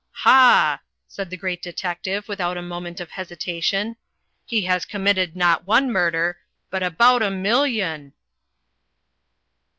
"Ha!" 0.25 0.81
said 1.07 1.29
the 1.29 1.37
great 1.37 1.61
detective 1.61 2.27
without 2.27 2.57
a 2.57 2.61
moment 2.63 2.99
of 2.99 3.11
hesitation. 3.11 3.97
"He 4.47 4.63
has 4.63 4.83
committed 4.83 5.35
not 5.35 5.67
one 5.67 5.91
murder 5.91 6.39
but 6.71 6.81
about 6.81 7.21
a 7.21 7.29
million." 7.29 8.13